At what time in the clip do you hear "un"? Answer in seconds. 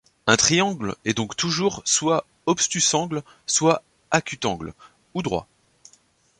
0.25-0.35